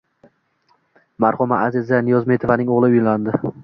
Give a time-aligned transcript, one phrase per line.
[1.25, 3.43] Marhuma Aziza Niyozmetovaning o‘g‘li uylandi